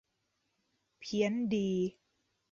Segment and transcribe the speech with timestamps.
[0.99, 1.69] เพี้ยนดี